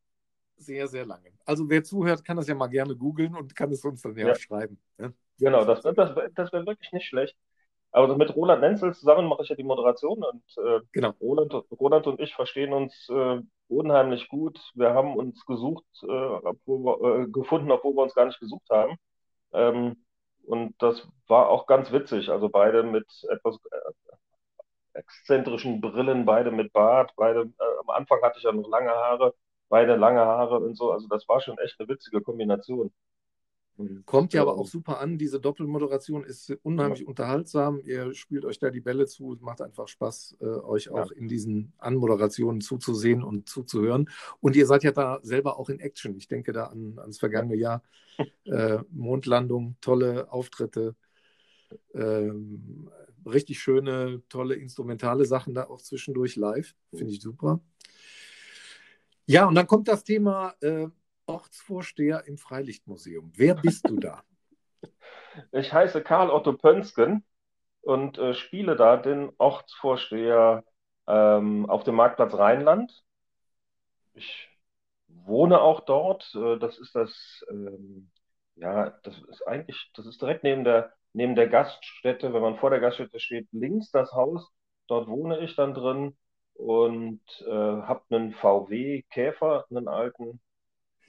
[0.57, 1.31] Sehr, sehr lange.
[1.45, 4.29] Also wer zuhört, kann das ja mal gerne googeln und kann es uns dann ja,
[4.29, 4.35] ja.
[4.35, 4.79] schreiben.
[4.99, 5.13] Ne?
[5.39, 5.95] Genau, das, das,
[6.35, 7.37] das wäre wirklich nicht schlecht.
[7.93, 11.13] Aber mit Roland Nenzel zusammen mache ich ja die Moderation und äh, genau.
[11.21, 14.61] Roland, Roland und ich verstehen uns äh, unheimlich gut.
[14.75, 18.69] Wir haben uns gesucht, äh, obwohl wir, äh, gefunden, obwohl wir uns gar nicht gesucht
[18.71, 18.97] haben.
[19.53, 20.05] Ähm,
[20.45, 22.29] und das war auch ganz witzig.
[22.29, 28.39] Also beide mit etwas äh, exzentrischen Brillen, beide mit Bart, beide, äh, am Anfang hatte
[28.39, 29.35] ich ja noch lange Haare,
[29.69, 30.93] beide lange Haare und so.
[30.93, 32.93] Also das war schon echt eine witzige Kombination.
[34.07, 35.19] Kommt ja aber auch super an.
[35.19, 37.07] Diese Doppelmoderation ist unheimlich ja.
[37.07, 37.81] unterhaltsam.
[37.85, 39.35] Ihr spielt euch da die Bälle zu.
[39.35, 41.17] Es macht einfach Spaß, äh, euch auch ja.
[41.17, 44.09] in diesen Anmoderationen zuzusehen und zuzuhören.
[44.41, 46.17] Und ihr seid ja da selber auch in Action.
[46.17, 47.83] Ich denke da an, ans vergangene Jahr.
[48.47, 50.97] Äh, Mondlandung, tolle Auftritte.
[51.93, 52.89] Ähm,
[53.27, 56.75] richtig schöne, tolle instrumentale Sachen da auch zwischendurch live.
[56.95, 57.61] Finde ich super.
[59.27, 60.55] Ja, und dann kommt das Thema.
[60.61, 60.87] Äh,
[61.27, 63.33] Ortsvorsteher im Freilichtmuseum.
[63.35, 64.23] Wer bist du da?
[65.53, 67.23] Ich heiße Karl Otto Pönsken
[67.83, 70.65] und äh, spiele da den Ortsvorsteher
[71.07, 73.05] ähm, auf dem Marktplatz Rheinland.
[74.15, 74.49] Ich
[75.09, 76.35] wohne auch dort.
[76.35, 78.11] Äh, das ist das, ähm,
[78.57, 82.33] ja, das ist eigentlich, das ist direkt neben der, neben der Gaststätte.
[82.33, 84.51] Wenn man vor der Gaststätte steht, links das Haus.
[84.87, 86.17] Dort wohne ich dann drin
[86.59, 90.41] und äh, habe einen VW Käfer, einen alten,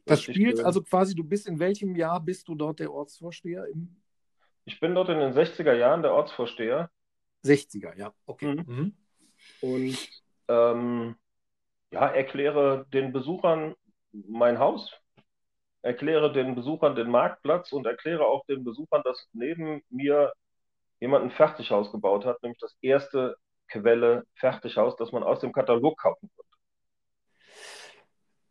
[0.07, 3.65] das spielt also quasi, du bist in welchem Jahr bist du dort der Ortsvorsteher?
[3.67, 4.01] Im...
[4.65, 6.89] Ich bin dort in den 60er Jahren der Ortsvorsteher.
[7.43, 8.55] 60er, ja, okay.
[8.55, 8.65] Mhm.
[8.67, 8.93] Mhm.
[9.61, 10.09] Und
[10.47, 11.15] ähm,
[11.91, 13.75] ja, erkläre den Besuchern
[14.11, 14.91] mein Haus,
[15.81, 20.33] erkläre den Besuchern den Marktplatz und erkläre auch den Besuchern, dass neben mir
[20.99, 25.97] jemand ein Fertighaus gebaut hat, nämlich das erste Quelle Fertighaus, das man aus dem Katalog
[25.99, 26.47] kaufen konnte.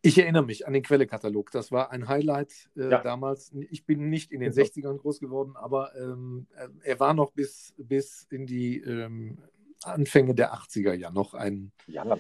[0.03, 1.51] Ich erinnere mich an den Quellekatalog.
[1.51, 3.03] Das war ein Highlight äh, ja.
[3.03, 3.53] damals.
[3.71, 7.75] Ich bin nicht in den 60ern groß geworden, aber ähm, äh, er war noch bis,
[7.77, 9.39] bis in die ähm,
[9.83, 12.19] Anfänge der 80er ja noch ein ja.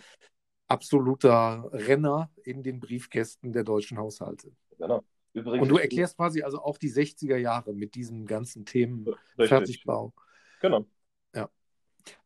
[0.66, 4.50] absoluter Renner in den Briefkästen der deutschen Haushalte.
[4.78, 5.04] Genau.
[5.32, 9.48] Übrigens, Und du erklärst quasi also auch die 60er Jahre mit diesen ganzen Themen Richtig.
[9.48, 10.12] Fertigbau.
[10.60, 10.86] Genau.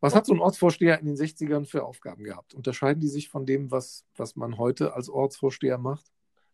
[0.01, 2.55] Was hat so ein Ortsvorsteher in den 60ern für Aufgaben gehabt?
[2.55, 6.07] Unterscheiden die sich von dem, was, was man heute als Ortsvorsteher macht?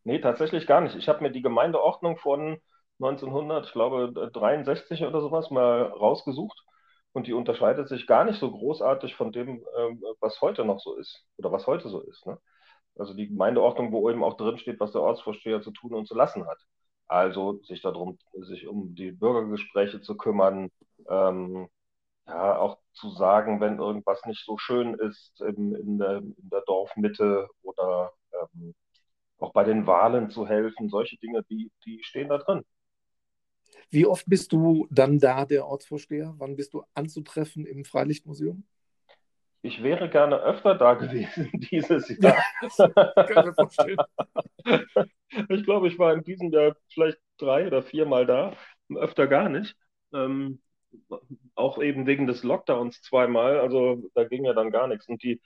[0.05, 0.97] Nee, tatsächlich gar nicht.
[0.97, 2.59] Ich habe mir die Gemeindeordnung von
[3.01, 6.65] 1900, ich glaube 63 oder sowas mal rausgesucht
[7.13, 10.97] und die unterscheidet sich gar nicht so großartig von dem, ähm, was heute noch so
[10.97, 12.27] ist oder was heute so ist.
[12.27, 12.39] Ne?
[12.97, 16.15] Also die Gemeindeordnung, wo eben auch drin steht, was der Ortsvorsteher zu tun und zu
[16.15, 16.59] lassen hat.
[17.09, 20.71] Also sich darum, sich um die Bürgergespräche zu kümmern,
[21.09, 21.69] ähm,
[22.27, 26.63] ja, auch zu sagen, wenn irgendwas nicht so schön ist in, in, der, in der,
[26.67, 28.75] Dorfmitte oder ähm,
[29.39, 32.65] auch bei den Wahlen zu helfen, solche Dinge, die, die stehen da drin.
[33.91, 36.35] Wie oft bist du dann da, der Ortsvorsteher?
[36.39, 38.65] Wann bist du anzutreffen im Freilichtmuseum?
[39.63, 42.43] Ich wäre gerne öfter da gewesen dieses Jahr.
[45.49, 48.57] Ich glaube, ich war in diesem Jahr vielleicht drei oder viermal da,
[48.95, 49.77] öfter gar nicht.
[50.15, 50.61] Ähm,
[51.55, 55.09] auch eben wegen des Lockdowns zweimal, also da ging ja dann gar nichts.
[55.09, 55.41] Und die,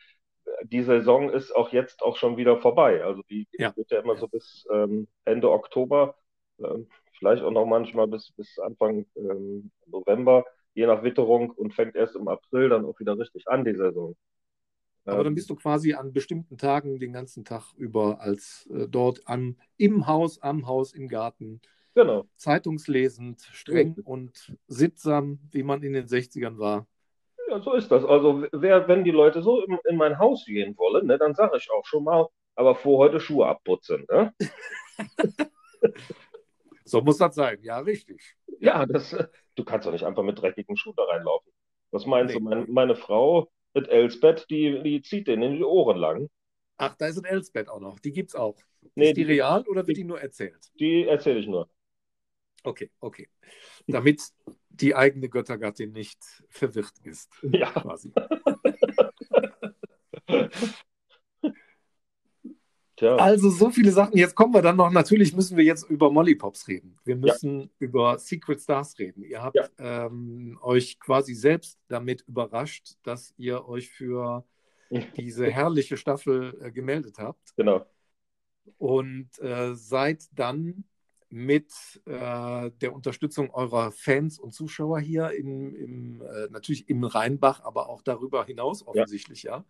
[0.65, 3.05] die Saison ist auch jetzt auch schon wieder vorbei.
[3.05, 3.75] Also die ja.
[3.77, 6.17] wird ja immer so bis ähm, Ende Oktober,
[6.59, 11.97] ähm, vielleicht auch noch manchmal bis, bis Anfang ähm, November, je nach Witterung und fängt
[11.97, 14.17] erst im April dann auch wieder richtig an, die Saison.
[15.05, 18.87] Aber dann ähm, bist du quasi an bestimmten Tagen den ganzen Tag über als äh,
[18.89, 21.61] dort am, im Haus, am Haus, im Garten
[21.95, 22.25] Genau.
[22.37, 24.03] Zeitungslesend, streng ja.
[24.05, 26.87] und sittsam, wie man in den 60ern war.
[27.49, 28.05] Ja, so ist das.
[28.05, 31.57] Also, wer, wenn die Leute so in, in mein Haus gehen wollen, ne, dann sage
[31.57, 34.07] ich auch schon mal, aber vor heute Schuhe abputzen.
[34.09, 34.33] Ne?
[36.85, 38.37] so muss das sein, ja, richtig.
[38.61, 39.17] Ja, das,
[39.57, 41.51] du kannst doch nicht einfach mit dreckigen Schuhen da reinlaufen.
[41.91, 42.41] Was meinst nee.
[42.41, 42.45] du?
[42.45, 46.31] Meine, meine Frau mit Elsbeth, die, die zieht denen in die Ohren lang.
[46.77, 47.99] Ach, da ist ein Elsbeth auch noch.
[47.99, 48.57] Die gibt es auch.
[48.95, 50.71] Nee, ist die, die real oder wird die, die nur erzählt?
[50.79, 51.69] Die erzähle ich nur.
[52.63, 53.29] Okay, okay.
[53.87, 54.23] Damit
[54.69, 56.19] die eigene Göttergattin nicht
[56.49, 57.31] verwirrt ist.
[57.43, 57.71] Ja.
[57.71, 58.13] Quasi.
[63.01, 63.17] Tja.
[63.17, 64.15] Also so viele Sachen.
[64.15, 66.99] Jetzt kommen wir dann noch, natürlich müssen wir jetzt über Mollypops reden.
[67.03, 67.69] Wir müssen ja.
[67.79, 69.23] über Secret Stars reden.
[69.23, 69.69] Ihr habt ja.
[69.79, 74.45] ähm, euch quasi selbst damit überrascht, dass ihr euch für
[75.17, 77.57] diese herrliche Staffel äh, gemeldet habt.
[77.57, 77.87] Genau.
[78.77, 80.85] Und äh, seid dann
[81.31, 81.73] mit
[82.07, 87.89] äh, der Unterstützung eurer Fans und Zuschauer hier in, im, äh, natürlich im Rheinbach, aber
[87.89, 89.65] auch darüber hinaus offensichtlich, ja, ja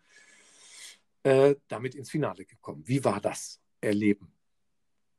[1.23, 2.83] äh, damit ins Finale gekommen.
[2.87, 4.33] Wie war das Erleben?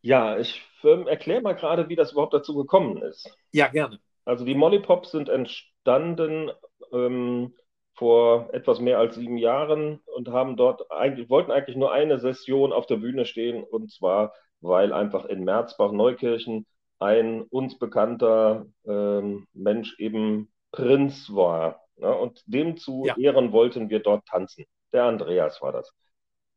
[0.02, 3.30] Ja, ich ähm, erkläre mal gerade, wie das überhaupt dazu gekommen ist.
[3.52, 4.00] Ja, gerne.
[4.26, 6.52] Also die Mollypops sind entstanden
[6.92, 7.54] ähm,
[7.94, 12.74] vor etwas mehr als sieben Jahren und haben dort eigentlich, wollten eigentlich nur eine Session
[12.74, 16.66] auf der Bühne stehen und zwar weil einfach in Merzbach-Neukirchen
[17.00, 21.84] ein uns bekannter ähm, Mensch eben Prinz war.
[21.98, 22.16] Ne?
[22.16, 23.18] Und dem zu ja.
[23.18, 24.66] Ehren wollten wir dort tanzen.
[24.94, 25.92] Der Andreas war das.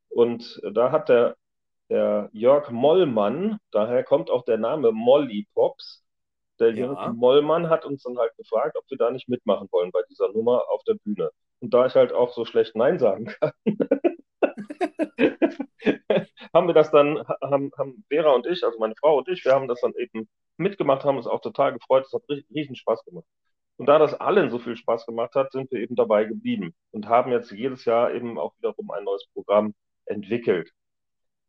[0.09, 1.37] Und da hat der,
[1.88, 6.05] der Jörg Mollmann, daher kommt auch der Name Molly Pops,
[6.61, 6.87] der ja.
[6.87, 10.31] Jörg Mollmann hat uns dann halt gefragt, ob wir da nicht mitmachen wollen bei dieser
[10.33, 11.31] Nummer auf der Bühne.
[11.61, 13.53] Und da ich halt auch so schlecht Nein sagen kann,
[16.55, 19.53] haben wir das dann, haben, haben Vera und ich, also meine Frau und ich, wir
[19.53, 22.07] haben das dann eben mitgemacht, haben uns auch total gefreut.
[22.07, 23.27] Es hat riesen Spaß gemacht.
[23.77, 27.09] Und da das allen so viel Spaß gemacht hat, sind wir eben dabei geblieben und
[27.09, 29.75] haben jetzt jedes Jahr eben auch wiederum ein neues Programm
[30.07, 30.71] entwickelt.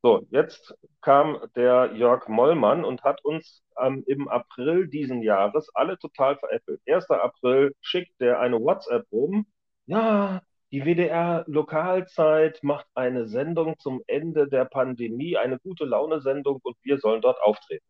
[0.02, 5.98] So, jetzt kam der Jörg Mollmann und hat uns ähm, im April diesen Jahres alle
[5.98, 6.82] total veräppelt.
[6.88, 7.10] 1.
[7.10, 9.48] April schickt der eine WhatsApp rum.
[9.88, 10.42] Ja,
[10.76, 17.22] die WDR-Lokalzeit macht eine Sendung zum Ende der Pandemie, eine gute Laune-Sendung und wir sollen
[17.22, 17.86] dort auftreten.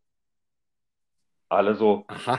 [1.48, 2.04] Alle so.
[2.06, 2.38] Aha.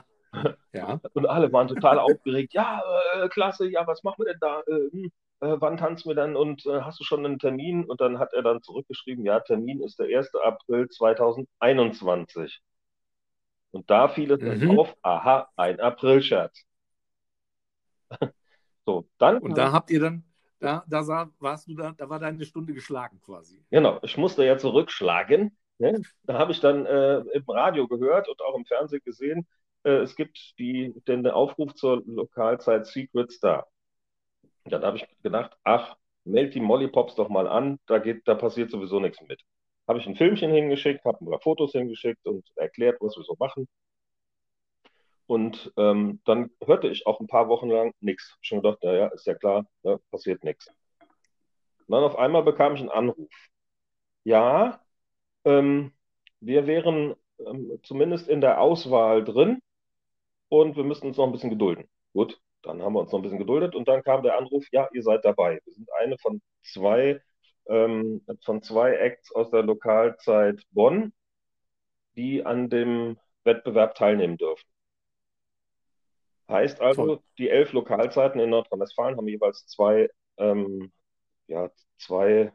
[0.72, 1.02] Ja.
[1.14, 2.54] Und alle waren total aufgeregt.
[2.54, 2.82] Ja,
[3.16, 4.62] äh, klasse, ja, was machen wir denn da?
[4.68, 7.84] Äh, hm, äh, wann tanzen wir dann und äh, hast du schon einen Termin?
[7.84, 10.34] Und dann hat er dann zurückgeschrieben, ja, Termin ist der 1.
[10.36, 12.62] April 2021.
[13.72, 14.80] Und da fiel es mhm.
[14.80, 16.64] auf, aha, ein April-Scherz.
[18.86, 19.40] so, dann.
[19.40, 20.27] Und da habt ihr dann,
[20.60, 23.64] da, da sah, warst du da, da war deine Stunde geschlagen quasi.
[23.70, 25.56] Genau, ich musste ja zurückschlagen.
[25.80, 26.02] Ne?
[26.24, 29.48] Da habe ich dann äh, im Radio gehört und auch im Fernsehen gesehen,
[29.84, 33.68] äh, es gibt die, den Aufruf zur Lokalzeit Secret Star.
[34.66, 38.72] Dann habe ich gedacht, ach, meld die Mollypops doch mal an, da, geht, da passiert
[38.72, 39.42] sowieso nichts mit.
[39.88, 43.36] Habe ich ein Filmchen hingeschickt, habe ein paar Fotos hingeschickt und erklärt, was wir so
[43.40, 43.68] machen.
[45.28, 48.38] Und ähm, dann hörte ich auch ein paar Wochen lang nichts.
[48.42, 50.72] Schon gedacht, naja, ist ja klar, ne, passiert nichts.
[51.88, 53.30] Dann auf einmal bekam ich einen Anruf.
[54.24, 54.82] Ja,
[55.46, 55.94] ähm,
[56.42, 59.62] wir wären ähm, zumindest in der Auswahl drin
[60.50, 61.90] und wir müssen uns noch ein bisschen gedulden.
[62.14, 64.90] Gut, dann haben wir uns noch ein bisschen geduldet und dann kam der Anruf, ja,
[64.94, 65.60] ihr seid dabei.
[65.66, 67.22] Wir sind eine von zwei,
[67.68, 71.14] ähm, von zwei Acts aus der Lokalzeit Bonn,
[72.16, 74.68] die an dem Wettbewerb teilnehmen dürfen.
[76.50, 80.92] Heißt also, die elf Lokalzeiten in Nordrhein-Westfalen haben jeweils zwei, ähm,
[81.48, 82.54] ja, zwei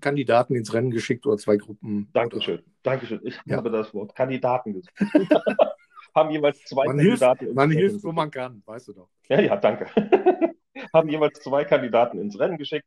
[0.00, 2.10] Kandidaten ins Rennen geschickt oder zwei Gruppen.
[2.12, 2.62] Dankeschön?
[2.82, 3.20] Dankeschön.
[3.24, 3.56] Ich ja.
[3.56, 4.98] habe das Wort Kandidaten gesagt.
[6.14, 7.38] haben jeweils zwei man Kandidaten.
[7.38, 9.08] Hilft, man hilft, wo man kann, weißt du doch.
[9.28, 9.86] Ja, ja, danke.
[10.92, 12.86] haben jeweils zwei Kandidaten ins Rennen geschickt,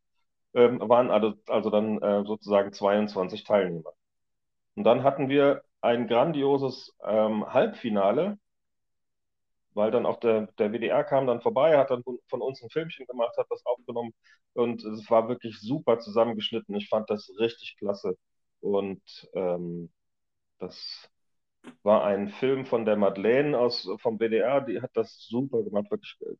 [0.53, 3.93] ähm, waren also, also dann äh, sozusagen 22 Teilnehmer.
[4.75, 8.37] Und dann hatten wir ein grandioses ähm, Halbfinale
[9.73, 13.05] weil dann auch der, der WDR kam dann vorbei, hat dann von uns ein Filmchen
[13.07, 14.13] gemacht, hat das aufgenommen
[14.53, 16.75] und es war wirklich super zusammengeschnitten.
[16.75, 18.17] Ich fand das richtig klasse.
[18.59, 19.01] Und
[19.33, 19.91] ähm,
[20.59, 21.09] das
[21.83, 26.17] war ein Film von der Madeleine aus, vom WDR, die hat das super gemacht, wirklich
[26.21, 26.35] äh,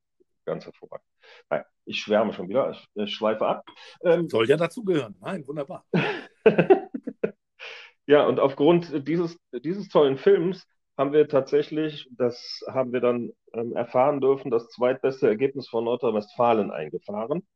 [0.46, 1.08] ganz hervorragend.
[1.50, 3.66] Nein, ich schwärme schon wieder, ich, ich schweife ab.
[4.04, 5.16] Ähm, Soll ja dazugehören.
[5.22, 5.86] Nein, wunderbar.
[8.06, 10.66] ja, und aufgrund dieses, dieses tollen Films
[10.98, 16.72] haben wir tatsächlich, das haben wir dann ähm, erfahren dürfen, das zweitbeste Ergebnis von Nordrhein-Westfalen
[16.72, 17.48] eingefahren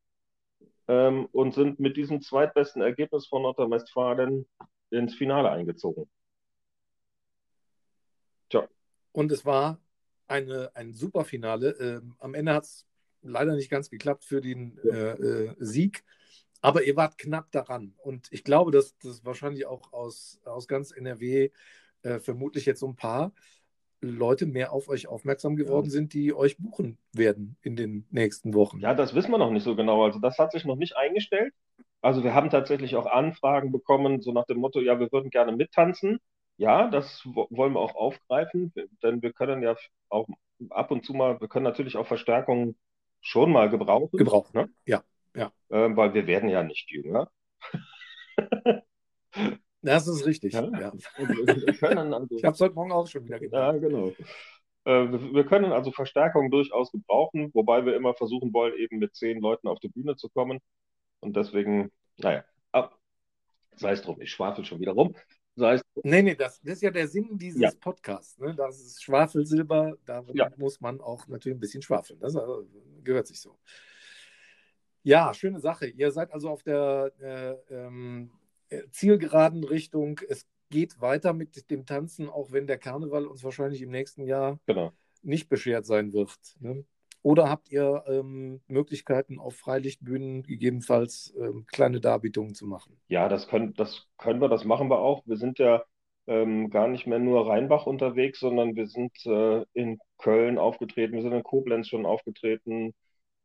[0.87, 4.47] ähm, und sind mit diesem zweitbesten Ergebnis von Nordrhein-Westfalen
[4.89, 6.09] ins Finale eingezogen.
[8.49, 8.67] Tja.
[9.11, 9.79] Und es war
[10.27, 11.71] eine, ein super Finale.
[11.71, 12.85] Ähm, am Ende hat es
[13.21, 16.03] leider nicht ganz geklappt für den äh, äh, Sieg.
[16.61, 17.93] Aber ihr wart knapp daran.
[17.97, 21.51] Und ich glaube, dass das wahrscheinlich auch aus, aus ganz NRW
[22.05, 23.33] äh, vermutlich jetzt so ein paar
[23.99, 25.91] Leute mehr auf euch aufmerksam geworden ja.
[25.91, 28.79] sind, die euch buchen werden in den nächsten Wochen.
[28.79, 30.03] Ja, das wissen wir noch nicht so genau.
[30.03, 31.53] Also das hat sich noch nicht eingestellt.
[32.01, 35.53] Also wir haben tatsächlich auch Anfragen bekommen, so nach dem Motto, ja, wir würden gerne
[35.53, 36.19] mittanzen.
[36.57, 38.71] Ja, das wollen wir auch aufgreifen,
[39.03, 39.75] denn wir können ja
[40.09, 40.27] auch
[40.69, 42.75] ab und zu mal, wir können natürlich auch Verstärkung
[43.21, 44.17] schon mal gebrauchen.
[44.17, 44.69] Gebrauchen, ne?
[44.85, 45.03] Ja,
[45.35, 45.51] ja.
[45.69, 47.29] Äh, weil wir werden ja nicht jünger.
[49.85, 50.53] Das ist richtig.
[50.53, 50.69] Ja?
[50.79, 50.91] ja.
[50.91, 51.07] Also,
[51.67, 53.75] ich habe es heute Morgen auch schon wieder gedacht.
[53.75, 54.09] Ja, genau.
[54.85, 59.39] Äh, wir können also Verstärkung durchaus gebrauchen, wobei wir immer versuchen wollen, eben mit zehn
[59.39, 60.59] Leuten auf die Bühne zu kommen.
[61.21, 62.43] Und deswegen, naja,
[63.77, 65.15] sei es drum, ich schwafel schon wieder rum.
[65.55, 67.71] Sei es nee, nee, das, das ist ja der Sinn dieses ja.
[67.79, 68.37] Podcasts.
[68.39, 68.53] Ne?
[68.55, 70.51] Das ist Schwafelsilber, da ja.
[70.57, 72.19] muss man auch natürlich ein bisschen schwafeln.
[72.19, 72.67] Das also,
[73.03, 73.57] gehört sich so.
[75.03, 75.87] Ja, schöne Sache.
[75.87, 78.31] Ihr seid also auf der äh, ähm,
[78.91, 80.19] zielgeraden Richtung.
[80.27, 84.59] Es geht weiter mit dem Tanzen, auch wenn der Karneval uns wahrscheinlich im nächsten Jahr
[84.65, 84.91] genau.
[85.21, 86.38] nicht beschert sein wird.
[86.59, 86.85] Ne?
[87.21, 92.99] Oder habt ihr ähm, Möglichkeiten, auf Freilichtbühnen gegebenenfalls ähm, kleine Darbietungen zu machen?
[93.07, 95.23] Ja, das können, das können wir, das machen wir auch.
[95.25, 95.83] Wir sind ja
[96.27, 101.23] ähm, gar nicht mehr nur Rheinbach unterwegs, sondern wir sind äh, in Köln aufgetreten, wir
[101.23, 102.93] sind in Koblenz schon aufgetreten.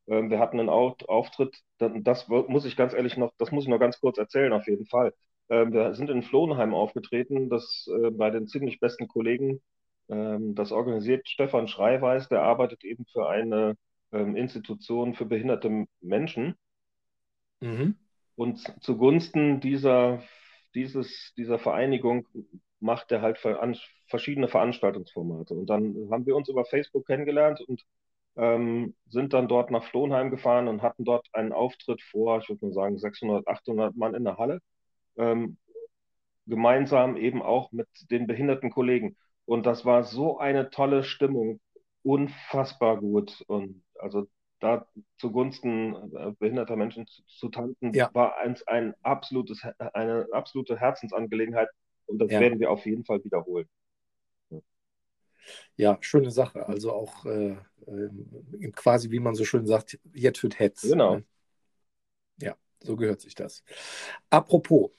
[0.07, 3.79] Ähm, wir hatten einen Auftritt, das muss ich ganz ehrlich noch, das muss ich noch
[3.79, 5.15] ganz kurz erzählen, auf jeden Fall.
[5.49, 9.61] Ähm, wir sind in Flohenheim aufgetreten, das äh, bei den ziemlich besten Kollegen
[10.09, 13.77] ähm, das organisiert Stefan Schreiweis, der arbeitet eben für eine
[14.13, 16.57] Institution für behinderte Menschen.
[17.61, 17.95] Mhm.
[18.35, 20.21] Und zugunsten dieser,
[20.75, 22.27] dieses, dieser Vereinigung
[22.81, 23.39] macht er halt
[24.09, 25.55] verschiedene Veranstaltungsformate.
[25.55, 27.85] Und dann haben wir uns über Facebook kennengelernt und
[28.37, 32.67] ähm, sind dann dort nach Flohnheim gefahren und hatten dort einen Auftritt vor, ich würde
[32.67, 34.61] mal sagen, 600, 800 Mann in der Halle.
[35.17, 35.59] Ähm,
[36.47, 39.17] gemeinsam eben auch mit den behinderten Kollegen.
[39.47, 41.61] Und das war so eine tolle Stimmung,
[42.03, 43.43] unfassbar gut.
[43.47, 44.27] Und also
[44.59, 44.87] da
[45.19, 48.11] zugunsten äh, behinderter Menschen zu, zu tanzen, ja.
[48.13, 49.63] war eins ein absolutes,
[49.95, 51.69] eine absolute Herzensangelegenheit.
[52.07, 52.41] Und das ja.
[52.41, 53.69] werden wir auf jeden Fall wiederholen.
[55.77, 56.67] Ja, schöne Sache.
[56.67, 60.83] Also auch äh, äh, quasi, wie man so schön sagt, jetzt wird Hetz.
[60.83, 61.17] Genau.
[61.17, 61.25] Ne?
[62.41, 63.63] Ja, so gehört sich das.
[64.31, 64.91] Apropos,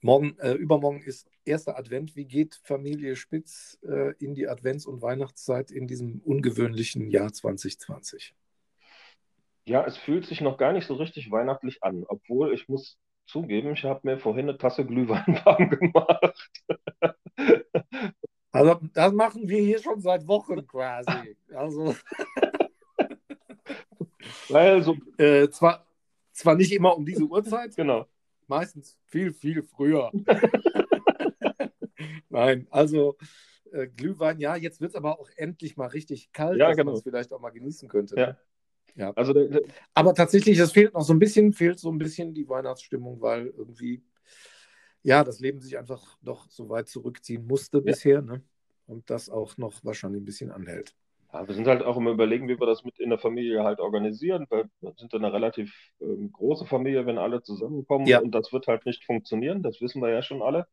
[0.00, 2.16] morgen, äh, übermorgen ist erster Advent.
[2.16, 8.34] Wie geht Familie Spitz äh, in die Advents- und Weihnachtszeit in diesem ungewöhnlichen Jahr 2020?
[9.66, 13.74] Ja, es fühlt sich noch gar nicht so richtig weihnachtlich an, obwohl ich muss zugeben,
[13.74, 16.50] ich habe mir vorhin eine Tasse Glühwein warm gemacht.
[18.52, 21.36] Also das machen wir hier schon seit Wochen quasi.
[21.54, 21.94] Also
[24.48, 25.86] Weil so äh, zwar,
[26.32, 28.06] zwar nicht immer um diese Uhrzeit, genau.
[28.46, 30.10] meistens viel, viel früher.
[32.28, 33.16] Nein, also
[33.72, 36.92] äh, Glühwein, ja, jetzt wird es aber auch endlich mal richtig kalt, ja, dass genau.
[36.92, 38.16] man es vielleicht auch mal genießen könnte.
[38.16, 38.36] Ja.
[38.96, 39.12] ja.
[39.14, 39.34] Also,
[39.94, 43.46] aber tatsächlich, es fehlt noch so ein bisschen, fehlt so ein bisschen die Weihnachtsstimmung, weil
[43.46, 44.02] irgendwie,
[45.02, 47.84] ja, das Leben sich einfach doch so weit zurückziehen musste ja.
[47.84, 48.42] bisher, ne?
[48.86, 50.94] Und das auch noch wahrscheinlich ein bisschen anhält.
[51.32, 53.78] Ja, wir sind halt auch immer überlegen, wie wir das mit in der Familie halt
[53.78, 58.20] organisieren, weil wir sind eine relativ ähm, große Familie, wenn alle zusammenkommen ja.
[58.20, 60.66] und das wird halt nicht funktionieren, das wissen wir ja schon alle.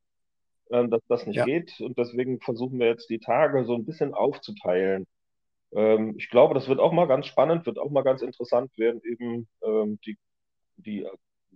[0.69, 1.45] Ähm, dass das nicht ja.
[1.45, 1.79] geht.
[1.79, 5.07] Und deswegen versuchen wir jetzt die Tage so ein bisschen aufzuteilen.
[5.71, 9.01] Ähm, ich glaube, das wird auch mal ganz spannend, wird auch mal ganz interessant werden,
[9.03, 10.17] eben ähm, die,
[10.75, 11.07] die,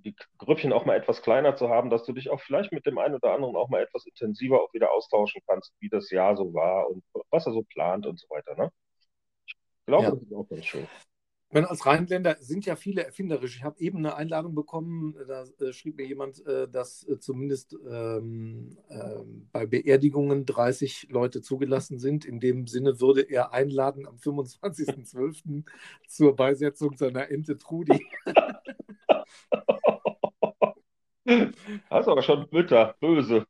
[0.02, 2.98] die Grüppchen auch mal etwas kleiner zu haben, dass du dich auch vielleicht mit dem
[2.98, 6.54] einen oder anderen auch mal etwas intensiver auch wieder austauschen kannst, wie das Jahr so
[6.54, 8.56] war und was er so plant und so weiter.
[8.56, 8.72] Ne?
[9.46, 10.12] Ich glaube, ja.
[10.12, 10.88] das ist auch ganz schön
[11.54, 13.58] meine, als Rheinländer sind ja viele erfinderisch.
[13.58, 17.76] Ich habe eben eine Einladung bekommen, da äh, schrieb mir jemand, äh, dass äh, zumindest
[17.90, 22.26] ähm, ähm bei Beerdigungen 30 Leute zugelassen sind.
[22.26, 25.64] In dem Sinne würde er einladen am 25.12.
[26.08, 28.06] zur Beisetzung seiner Ente Trudi.
[31.90, 33.46] Das ist aber schon bitter, böse.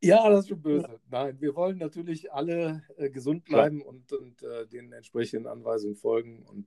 [0.00, 1.00] Ja, das ist schon böse.
[1.10, 3.88] Nein, wir wollen natürlich alle äh, gesund bleiben Klar.
[3.88, 6.66] und, und äh, den entsprechenden Anweisungen folgen und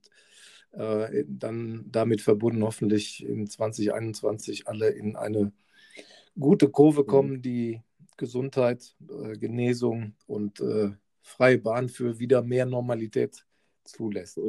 [0.72, 5.52] äh, dann damit verbunden hoffentlich in 2021 alle in eine
[6.40, 7.08] gute Kurve mhm.
[7.08, 7.42] kommen, mhm.
[7.42, 7.82] die
[8.18, 13.46] Gesundheit, äh, Genesung und äh, freie Bahn für wieder mehr Normalität
[13.84, 14.40] zulässt.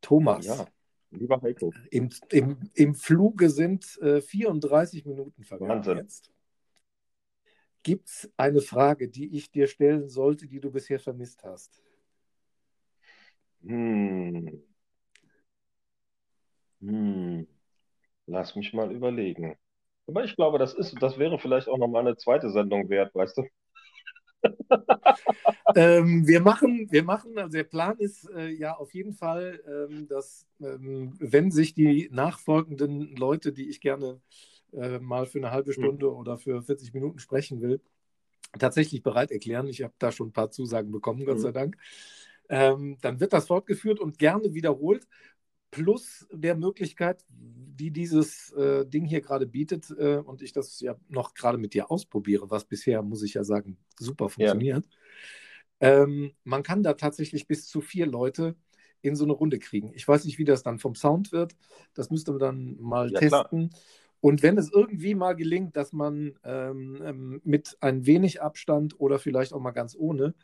[0.00, 0.46] Thomas.
[0.46, 0.66] Ja.
[1.12, 1.72] Lieber Heiko.
[1.90, 5.98] Im, im, im Fluge sind 34 äh, Minuten vergangen Wahnsinn.
[5.98, 6.32] jetzt.
[7.82, 11.82] Gibt es eine Frage, die ich dir stellen sollte, die du bisher vermisst hast?
[13.64, 14.62] Hm.
[16.80, 17.46] Hm.
[18.26, 19.56] Lass mich mal überlegen.
[20.06, 23.14] Aber ich glaube, das ist, das wäre vielleicht auch noch mal eine zweite Sendung wert,
[23.14, 23.44] weißt du?
[25.76, 30.08] ähm, wir machen, wir machen, also der Plan ist äh, ja auf jeden Fall, ähm,
[30.08, 34.20] dass ähm, wenn sich die nachfolgenden Leute, die ich gerne
[34.72, 35.82] äh, mal für eine halbe hm.
[35.82, 36.16] Stunde mhm.
[36.16, 37.80] oder für 40 Minuten sprechen will,
[38.58, 39.68] tatsächlich bereit erklären.
[39.68, 41.42] Ich habe da schon ein paar Zusagen bekommen, Gott mhm.
[41.42, 41.76] sei Dank.
[42.48, 45.06] Ähm, dann wird das fortgeführt und gerne wiederholt,
[45.72, 50.94] plus der Möglichkeit, die dieses äh, Ding hier gerade bietet äh, und ich das ja
[51.08, 54.86] noch gerade mit dir ausprobiere, was bisher, muss ich ja sagen, super funktioniert.
[55.80, 56.02] Ja.
[56.02, 58.54] Ähm, man kann da tatsächlich bis zu vier Leute
[59.00, 59.90] in so eine Runde kriegen.
[59.94, 61.56] Ich weiß nicht, wie das dann vom Sound wird.
[61.94, 63.70] Das müsste man dann mal ja, testen.
[63.70, 63.80] Klar.
[64.20, 69.18] Und wenn es irgendwie mal gelingt, dass man ähm, ähm, mit ein wenig Abstand oder
[69.18, 70.34] vielleicht auch mal ganz ohne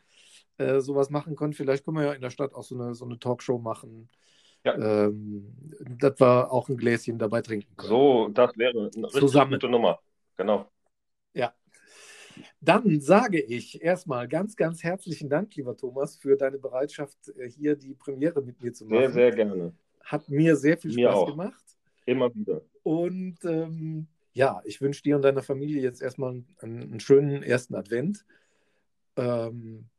[0.57, 3.05] äh, sowas machen kann, vielleicht können wir ja in der Stadt auch so eine, so
[3.05, 4.09] eine Talkshow machen.
[4.63, 5.05] Ja.
[5.05, 5.53] Ähm,
[5.97, 7.89] dass wir auch ein Gläschen dabei trinken können.
[7.89, 9.51] So, das wäre eine richtig Zusammen.
[9.53, 9.99] gute Nummer.
[10.37, 10.69] Genau.
[11.33, 11.53] Ja.
[12.59, 17.75] Dann sage ich erstmal ganz, ganz herzlichen Dank, lieber Thomas, für deine Bereitschaft, äh, hier
[17.75, 18.99] die Premiere mit mir zu machen.
[18.99, 19.73] Sehr, sehr gerne.
[20.03, 21.27] Hat mir sehr viel mir Spaß auch.
[21.27, 21.63] gemacht.
[22.05, 22.61] Immer wieder.
[22.83, 27.75] Und ähm, ja, ich wünsche dir und deiner Familie jetzt erstmal einen, einen schönen ersten
[27.75, 28.25] Advent.
[29.15, 29.89] Ähm,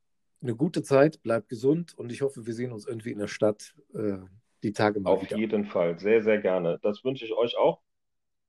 [0.42, 3.74] eine gute Zeit, bleib gesund und ich hoffe, wir sehen uns irgendwie in der Stadt
[3.94, 4.18] äh,
[4.62, 5.38] die Tage mal Auf wieder.
[5.38, 6.78] jeden Fall, sehr, sehr gerne.
[6.82, 7.82] Das wünsche ich euch auch.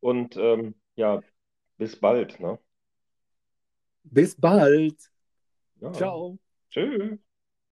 [0.02, 1.24] Und ähm, ja,
[1.78, 2.40] bis bald.
[2.42, 2.60] Ne?
[4.04, 5.10] Bis bald.
[5.82, 5.92] Ja.
[5.94, 6.38] Ciao.
[6.70, 7.20] Tschüss.